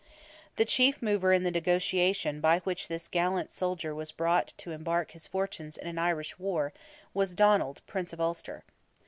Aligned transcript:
The 0.55 0.65
chief 0.65 0.99
mover 1.03 1.31
in 1.31 1.43
the 1.43 1.51
negotiation 1.51 2.41
by 2.41 2.61
which 2.61 2.87
this 2.87 3.07
gallant 3.07 3.51
soldier 3.51 3.93
was 3.93 4.11
brought 4.11 4.47
to 4.57 4.71
embark 4.71 5.11
his 5.11 5.27
fortunes 5.27 5.77
in 5.77 5.85
an 5.85 5.99
Irish 5.99 6.39
war, 6.39 6.73
was 7.13 7.35
Donald, 7.35 7.83
Prince 7.85 8.11
of 8.11 8.19
Ulster. 8.19 8.63